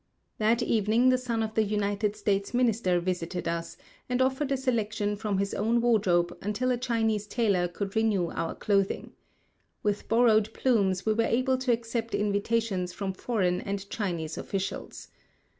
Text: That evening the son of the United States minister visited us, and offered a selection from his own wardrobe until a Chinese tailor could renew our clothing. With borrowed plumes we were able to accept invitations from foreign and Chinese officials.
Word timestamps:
That 0.39 0.63
evening 0.63 1.09
the 1.09 1.17
son 1.19 1.43
of 1.43 1.53
the 1.53 1.61
United 1.61 2.15
States 2.15 2.55
minister 2.55 2.99
visited 2.99 3.47
us, 3.47 3.77
and 4.09 4.19
offered 4.19 4.51
a 4.51 4.57
selection 4.57 5.15
from 5.15 5.37
his 5.37 5.53
own 5.53 5.79
wardrobe 5.79 6.35
until 6.41 6.71
a 6.71 6.77
Chinese 6.77 7.27
tailor 7.27 7.67
could 7.67 7.95
renew 7.95 8.31
our 8.31 8.55
clothing. 8.55 9.13
With 9.83 10.07
borrowed 10.07 10.51
plumes 10.55 11.05
we 11.05 11.13
were 11.13 11.25
able 11.25 11.59
to 11.59 11.71
accept 11.71 12.15
invitations 12.15 12.91
from 12.93 13.13
foreign 13.13 13.61
and 13.61 13.87
Chinese 13.91 14.39
officials. 14.39 15.09